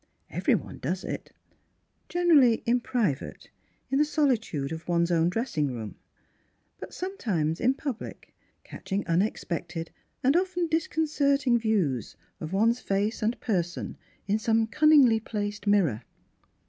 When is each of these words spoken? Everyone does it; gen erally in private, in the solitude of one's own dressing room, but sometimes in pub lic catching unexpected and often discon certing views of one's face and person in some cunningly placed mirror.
Everyone 0.31 0.79
does 0.79 1.03
it; 1.03 1.31
gen 2.09 2.29
erally 2.31 2.63
in 2.65 2.79
private, 2.79 3.51
in 3.91 3.99
the 3.99 4.03
solitude 4.03 4.71
of 4.71 4.87
one's 4.87 5.11
own 5.11 5.29
dressing 5.29 5.71
room, 5.71 5.93
but 6.79 6.91
sometimes 6.91 7.61
in 7.61 7.75
pub 7.75 8.01
lic 8.01 8.33
catching 8.63 9.05
unexpected 9.05 9.91
and 10.23 10.35
often 10.35 10.67
discon 10.67 11.03
certing 11.07 11.59
views 11.59 12.15
of 12.39 12.51
one's 12.51 12.79
face 12.79 13.21
and 13.21 13.39
person 13.41 13.95
in 14.27 14.39
some 14.39 14.65
cunningly 14.65 15.19
placed 15.19 15.67
mirror. 15.67 16.01